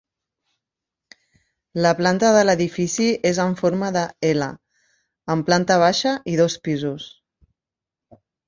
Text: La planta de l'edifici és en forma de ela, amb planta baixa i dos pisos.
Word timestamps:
La 1.85 1.91
planta 1.99 2.31
de 2.37 2.41
l'edifici 2.47 3.07
és 3.33 3.41
en 3.45 3.53
forma 3.61 3.91
de 3.99 4.05
ela, 4.33 4.49
amb 5.35 5.49
planta 5.51 5.81
baixa 5.87 6.19
i 6.35 6.37
dos 6.45 6.57
pisos. 6.71 7.11